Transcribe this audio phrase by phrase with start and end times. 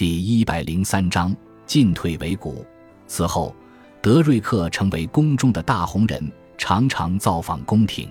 [0.00, 2.64] 第一百零三章进退维谷。
[3.06, 3.54] 此后，
[4.00, 8.08] 德瑞克成为宫中的大红人，常常造访宫廷。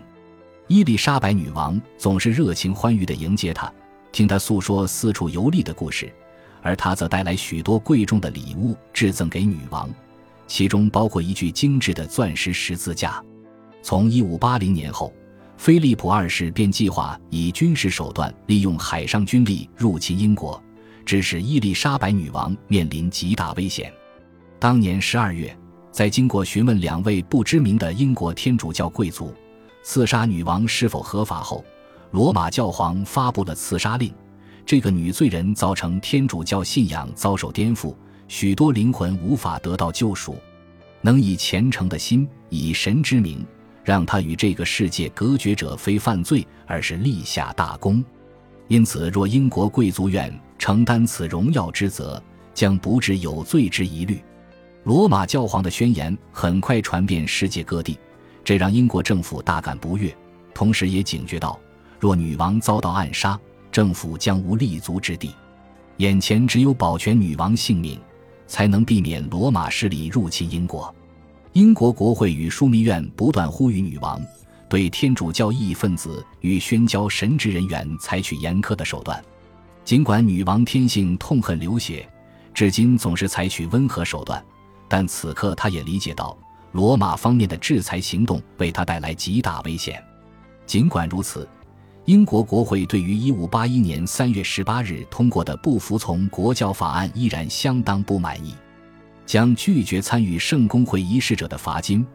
[0.67, 3.73] 伊丽莎白女王总是热情欢愉地迎接他，
[4.11, 6.13] 听他诉说四处游历的故事，
[6.61, 9.89] 而他则带来许多贵重的礼物致赠给女王，
[10.45, 13.19] 其中包括一具精致的钻石十字架。
[13.81, 15.11] 从一五八零年后。
[15.57, 20.63] 菲利普二世便计划以军事手段利用海上军力入侵英国，
[21.09, 23.91] 致使伊丽莎白女王面临极大危险。
[24.59, 25.57] 当年十二月，
[25.91, 29.33] 在经过询问两位不知名的英国天主教贵族
[29.81, 31.65] 刺杀女王是否合法后，
[32.11, 34.13] 罗马教皇发布了刺杀令。
[34.67, 37.95] 这个女罪人造成天主教信仰遭受颠覆，
[38.27, 40.37] 许多灵魂无法得到救赎。
[41.01, 43.43] 能以虔诚的心，以神之名。
[43.83, 48.05] 让他与这个世界隔绝者非犯罪，而是立下大功。
[48.69, 52.21] 因此，若英国贵族愿承担此荣耀之责，
[52.53, 54.21] 将不致有罪之疑虑。
[54.83, 57.97] 罗马教皇的宣言很快传遍世界各地，
[58.43, 60.15] 这让英国政府大感不悦，
[60.53, 61.59] 同时也警觉到，
[61.99, 63.37] 若女王遭到暗杀，
[63.71, 65.33] 政府将无立足之地。
[65.97, 67.99] 眼前只有保全女王性命，
[68.45, 70.93] 才能避免罗马势力入侵英国。
[71.53, 74.21] 英国国会与枢密院不断呼吁女王
[74.69, 79.21] 对天主教异议分子与宣教神职人员采取严苛的手段。
[79.83, 82.07] 尽管女王天性痛恨流血，
[82.53, 84.43] 至今总是采取温和手段，
[84.87, 86.37] 但此刻她也理解到
[86.73, 90.01] 罗马方面的制裁行动为她带来极大危险。
[90.67, 91.49] 尽管如此，
[92.05, 98.53] 英国国会对于1581年3月18日通过的不服从国教法案依然相当不满意。
[99.25, 102.05] 将拒绝参与圣公会仪式者的罚金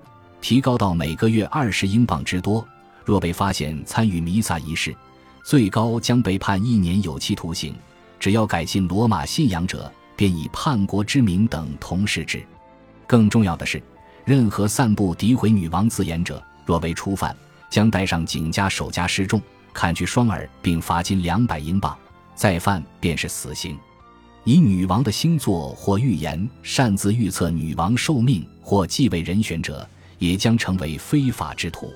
[0.45, 2.62] 提高到每个月二十英镑之多。
[3.03, 4.95] 若被发现参与弥撒仪式，
[5.42, 7.75] 最高将被判一年有期徒刑。
[8.20, 12.45] 只要改信罗马信仰者，便以叛国之名等同视之。
[13.06, 13.83] 更重要的是，
[14.27, 17.34] 任何散布诋毁女王字眼者，若为初犯，
[17.70, 19.41] 将带上警家手加示众，
[19.73, 21.97] 砍去双耳，并罚金两百英镑；
[22.35, 23.79] 再犯便是死刑。
[24.45, 29.89] 以女王的星座或预言擅自预测女王寿命或继位人选者，
[30.19, 31.92] 也将成为非法之徒。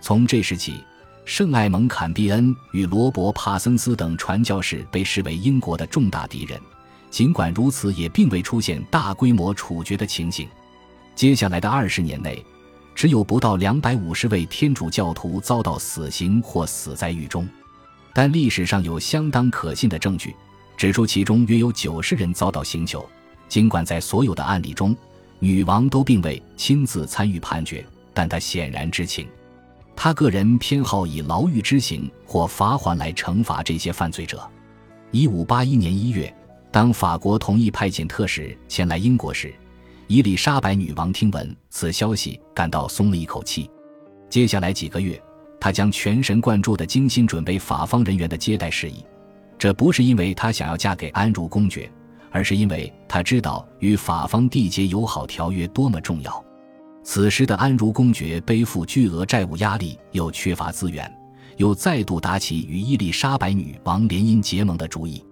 [0.00, 0.82] 从这时起，
[1.24, 6.60] 圣艾蒙坎蒂恩与罗伯帕森斯等传教士被视为英国的重大敌人。
[7.10, 10.46] 尽管如此，也并未出现大规模处决的情形。
[11.14, 12.44] 接下来的二十年内，
[12.94, 17.48] 只有不到两百五十位天主教徒遭到死刑或死在狱中。
[18.12, 20.34] 但历史上有相当可信的证据。
[20.76, 23.04] 指出，其中约有九十人遭到刑求。
[23.48, 24.94] 尽管在所有的案例中，
[25.38, 29.26] 女王都并未亲自参与判决，但她显然知情。
[29.94, 34.48] 她个人偏好以牢狱之刑或罚款来惩罚这些犯罪者。
[35.10, 36.34] 一五八一年一月，
[36.70, 39.54] 当法国同意派遣特使前来英国时，
[40.06, 43.70] 伊丽莎白女王听闻此消息，感到松了一口气。
[44.28, 45.20] 接下来几个月，
[45.60, 49.04] 她将全神贯注地精心准备法方人员的接待事宜。
[49.58, 51.90] 这不是因为她想要嫁给安茹公爵，
[52.30, 56.44] 而是因为他知道与法方缔结友好条约多么重要。
[57.02, 61.10] 此时的安茹公爵背负巨额债务压力，又缺乏资源，
[61.56, 65.24] 又再度打起与伊丽莎白女王联姻结盟的主意。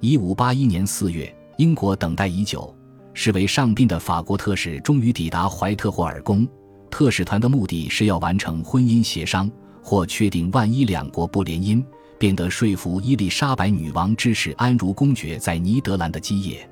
[0.00, 2.72] 一五八一年四月，英国等待已久、
[3.14, 6.46] 视为上宾的法国特使终于抵达怀特霍尔宫。
[6.88, 9.50] 特使团的目的是要完成婚姻协商，
[9.82, 11.84] 或确定万一两国不联姻。
[12.18, 16.68] 便得说服伊丽莎白女王支持安茹公爵在尼德兰的基业。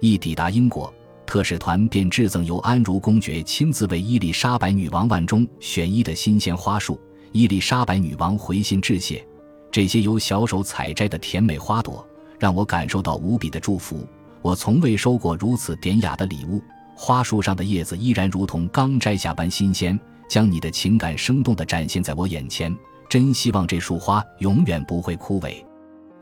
[0.00, 0.92] 一抵达英国，
[1.24, 7.00] 特使团便致赠由安茹公爵亲自为伊丽莎白女王腕中选一的新鲜花束。
[7.32, 9.24] 伊丽莎白女王回信致谢，
[9.70, 12.04] 这些由小手采摘的甜美花朵
[12.38, 14.04] 让我感受到无比的祝福。
[14.42, 16.60] 我从未收过如此典雅的礼物。
[16.96, 19.98] 花束上的叶子依然如同刚摘下般新鲜，
[20.28, 22.76] 将你的情感生动地展现在我眼前。
[23.10, 25.54] 真希望这束花永远不会枯萎。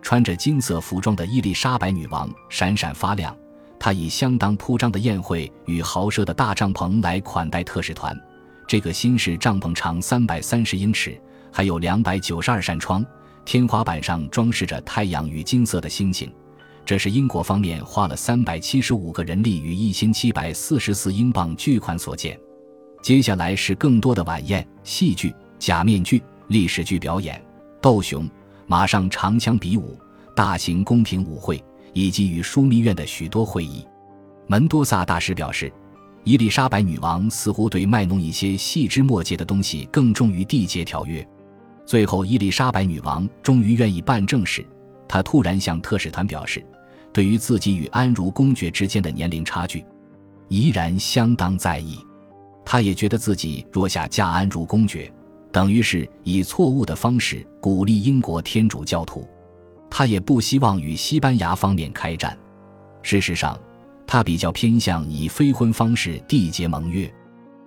[0.01, 3.37] 穿着金色服装的伊丽莎白女王闪闪发亮，
[3.79, 8.19] 她以相当铺张的宴会与豪奢的大帐篷来款待特使团。
[8.67, 11.21] 这个新式帐篷长三百三十英尺，
[11.53, 13.05] 还有两百九十二扇窗，
[13.45, 16.33] 天花板上装饰着太阳与金色的星星。
[16.87, 22.39] 这是英国方面花了三百七十五个人力与一千七百四十四英镑巨款所建。
[23.03, 26.23] 接下来是更多的晚宴、戏剧、假面具。
[26.49, 27.41] 历史剧表演、
[27.81, 28.29] 斗熊、
[28.67, 29.99] 马上长枪比武、
[30.35, 31.63] 大型宫廷舞会，
[31.93, 33.87] 以及与枢密院的许多会议。
[34.47, 35.73] 门多萨大师表示，
[36.25, 41.27] 伊丽莎白女王似乎对卖弄一些细枝末节的东西更重于缔结条约。
[41.87, 44.67] 最后，伊丽莎白女王终于愿意办正事。
[45.07, 46.65] 她突然向特使团表示，
[47.13, 49.85] 对于自己与安茹公爵之间的年龄差距，
[50.49, 51.99] 依然相当在意。
[52.65, 55.11] 他也觉得自己若下嫁安茹公爵，
[55.51, 59.27] 等于是以错误的方式鼓励英国天主教徒。
[59.91, 62.39] 他也不希望与西班牙方面开战。
[63.03, 63.59] 事实上，
[64.07, 67.11] 他比较偏向以非婚方式缔结盟约。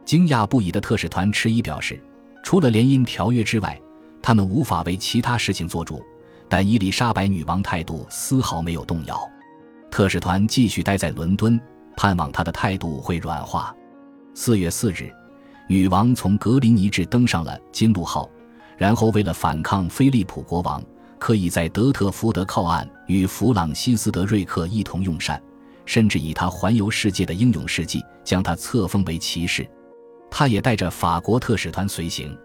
[0.06, 2.00] 惊讶不已的特使团迟疑表示，
[2.44, 3.80] 除了联姻条约之外，
[4.22, 6.02] 他们无法为其他事情做主。
[6.48, 9.18] 但伊丽莎白女王态度丝毫没有动摇。
[9.90, 11.60] 特使团继续待在伦敦，
[11.96, 13.74] 盼望她的态度会软化。
[14.34, 15.10] 四月四日，
[15.72, 18.30] 女王从格林尼治登上了金鹿号，
[18.78, 20.84] 然后为了反抗菲利普国王。
[21.18, 25.42] 刻意在德特福德靠岸，与弗朗西斯德瑞克一同用膳，
[25.86, 29.66] 甚至以他环游世界的英勇事迹将他册封为骑士。
[30.30, 32.38] 他也带着法国特使团随行。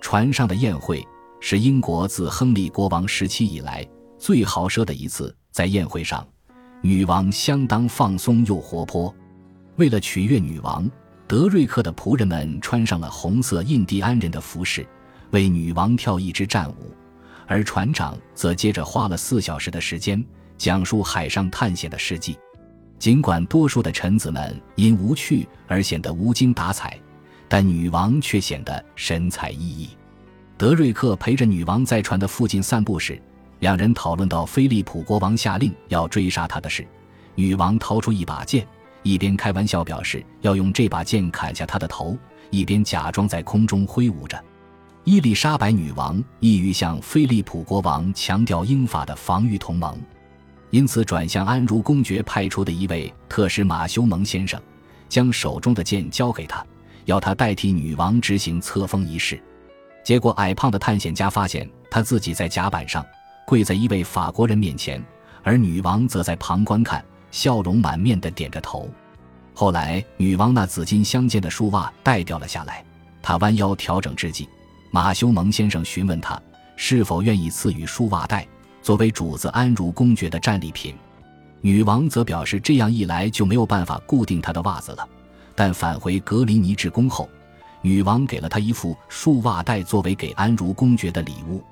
[0.00, 1.06] 船上的宴会
[1.40, 3.86] 是英国自亨利国王时期以来
[4.16, 5.36] 最豪奢的一次。
[5.50, 6.26] 在宴会上，
[6.80, 9.14] 女王相当放松又活泼。
[9.76, 10.90] 为了取悦女王，
[11.32, 14.86] 德瑞克的仆人们穿上了红色印第安人的服饰，
[15.30, 16.94] 为女王跳一支战舞。
[17.46, 20.22] 而船长则接着花了四小时的时间
[20.58, 22.38] 讲述海上探险的事迹。
[22.98, 27.00] 尽管多数的臣子们因无趣而显得无精打采，
[27.48, 29.88] 但女王却显得神采奕奕。
[30.58, 33.18] 德瑞克陪着女王在船的附近散步时，
[33.60, 36.86] 两人讨论到菲利普国王下令要追杀他的事。
[37.36, 38.66] 女王掏出一把剑，
[39.02, 42.16] 一边开玩笑表示要用这把剑砍下他的头，
[42.50, 44.42] 一边假装在空中挥舞着。
[45.04, 50.00] 伊丽莎白女王意欲向菲利普国王强调英法的防御同盟，
[50.70, 54.60] 因此转向安茹公爵派出的一位特使马修蒙先生，
[55.08, 56.64] 将手中的剑交给他，
[57.04, 59.42] 要他代替女王执行册封仪式。
[60.04, 63.04] 结果，矮胖的探险家发现他自己在甲板上
[63.44, 65.04] 跪在一位法国人面前，
[65.42, 68.88] 而女王则在旁观看，笑容满面地点着头。
[69.52, 72.84] 后来，女王那紫金相间的束袜带掉了下来，
[73.20, 74.48] 她弯腰调整之际。
[74.92, 76.40] 马修蒙先生询问她
[76.76, 78.46] 是否愿意赐予束袜带
[78.82, 80.94] 作为主子安茹公爵的战利品，
[81.60, 85.08] 女王则表示这样一来就没有办法固定她的袜子了。
[85.54, 87.28] 但返回格林尼治宫后，
[87.82, 91.62] 女王给了他一副束袜带作为给安茹公爵的礼物。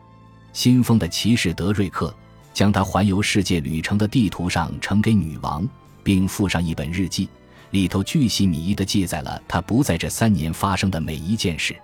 [0.53, 2.15] 新封的骑士德瑞克
[2.53, 5.69] 将他环游世界旅程的地图上呈给女王，
[6.03, 7.29] 并附上一本日记，
[7.71, 11.77] 里头巨细靡遗地记载了他不在这三年发生的每一件事。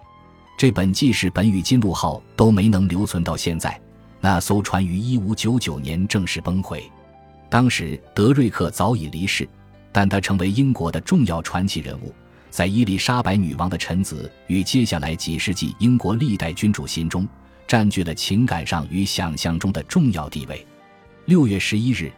[0.58, 3.78] 这本记事本与金鹿号都没能留存到现在。
[4.20, 6.82] 那艘船于一五九九年正式崩溃，
[7.48, 9.46] 当时德瑞克早已离世，
[9.92, 12.12] 但他成为英国的重要传奇人物，
[12.50, 17.28] 在伊丽莎白女王的臣子与接下来几世纪英国历代君主心中
[17.66, 20.66] 占据了情感上与想象中的重要地位。
[21.24, 22.12] 六月十一日，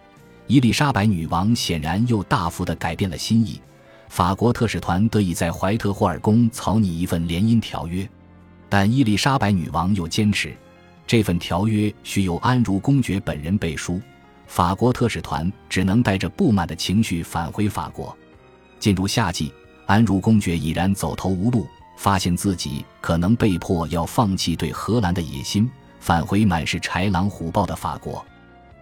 [0.46, 3.60] 伊丽莎白女王显然又大幅地改变了心意，
[4.08, 8.08] 法国特使团得以在怀特霍尔宫草拟一份联姻条约。
[8.68, 10.54] 但伊丽莎白女王又坚持，
[11.06, 14.00] 这份条约需由安茹公爵本人背书。
[14.46, 18.16] 法国特使团只能带着不满的情绪返回法国。
[18.78, 19.52] 进入夏季，
[19.86, 21.66] 安茹公爵已然走投无路，
[21.98, 25.68] 发现自己可能被迫要放弃对荷兰的野心，
[25.98, 28.24] 返回满是豺狼虎豹的法国。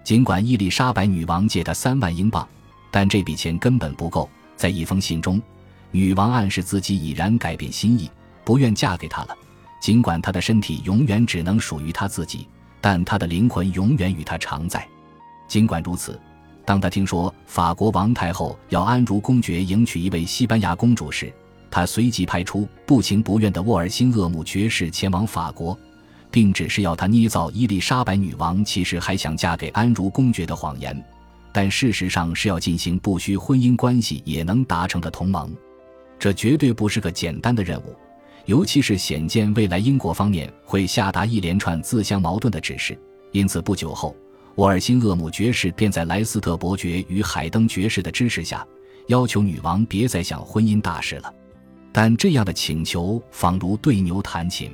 [0.05, 2.47] 尽管伊丽莎白女王借他三万英镑，
[2.91, 4.29] 但这笔钱根本不够。
[4.55, 5.41] 在一封信中，
[5.91, 8.11] 女王暗示自己已然改变心意，
[8.44, 9.35] 不愿嫁给他了。
[9.81, 12.46] 尽管他的身体永远只能属于他自己，
[12.82, 14.87] 但他的灵魂永远与他常在。
[15.49, 16.20] 尽管如此，
[16.67, 21.32] 当他听说法国王太后要安茹公爵迎娶一位西班牙公主时，
[21.77, 25.79] 他随即派出不情不愿的沃尔辛厄姆爵士前往法国，
[26.31, 31.05] 并只是要他捏造伊丽莎白女王其实还想嫁给安茹公爵的谎言，
[31.53, 35.55] 但事实上是要进行不需婚姻关系也能达成的同盟。
[36.19, 37.95] 这绝对不是个简单的任务。
[38.47, 42.99] 尤其是显见未来英国方面会下达一连串自相矛盾的指示，
[43.33, 44.17] 因此不久后，
[44.55, 48.67] 沃尔辛厄姆爵士便在莱斯特伯爵与海登爵士的支持下，
[49.09, 51.31] 要求女王别再想婚姻大事了。
[51.98, 54.70] 但这样的请求仿如对牛弹琴，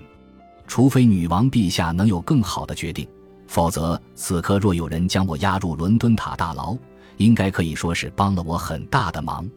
[0.66, 3.06] 除非女王陛下能有更好的决定，
[3.46, 6.76] 否则此刻若有人将我押入伦敦塔大牢，
[7.18, 9.48] 应该可以说是帮了我很大的忙。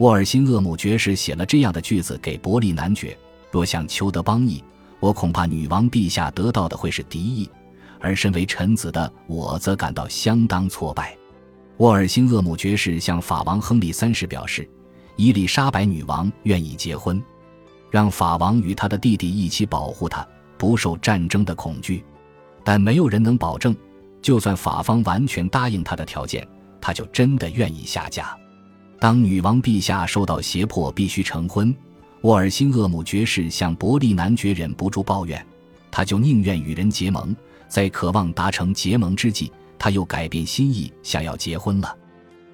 [0.00, 3.16] 沃尔辛厄姆爵士写了这样的句子给伯利男爵。
[3.50, 4.62] 若想求得邦义，
[5.00, 7.48] 我恐怕女王陛下得到的会是敌意，
[8.00, 11.16] 而身为臣子的我则感到相当挫败。
[11.78, 14.68] 沃尔辛厄姆爵士向法王亨利三世表示，
[15.18, 17.20] 伊丽莎白女王愿意结婚，
[17.90, 20.24] 让法王与他的弟弟一起保护他，
[20.56, 22.04] 不受战争的恐惧。
[22.62, 23.76] 但没有人能保证，
[24.22, 26.46] 就算法方完全答应他的条件，
[26.80, 28.38] 他就真的愿意下嫁。
[29.00, 31.74] 当女王陛下受到胁迫必须成婚，
[32.20, 35.44] 沃尔辛厄姆爵士向伯利男爵忍不住抱怨，
[35.90, 37.34] 他就宁愿与人结盟。
[37.66, 41.92] 在渴望达成结盟之际，他又改变心意，想要结婚了。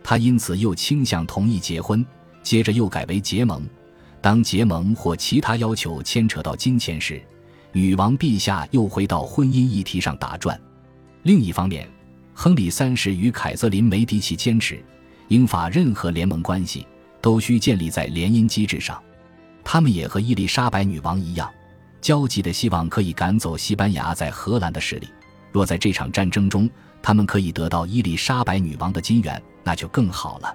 [0.03, 2.05] 他因此又倾向同意结婚，
[2.45, 3.67] 接着又改为结盟。
[4.21, 7.21] 当结盟或其他要求牵扯到金钱时，
[7.73, 10.59] 女王陛下又回到婚姻议题上打转。
[11.25, 11.89] 另一方面，
[12.33, 14.83] 亨利三世与凯瑟琳·梅迪奇坚持，
[15.29, 16.87] 英法任何联盟关系
[17.21, 19.03] 都需建立在联姻机制上。
[19.65, 21.51] 他们也和伊丽莎白女王一样。
[22.01, 25.09] 焦急的希望可以赶走西班牙在荷兰的势力。
[25.51, 26.69] 若在这场战争中，
[27.03, 30.55] 他们可以得到伊丽莎白女王的金援，那就更好了。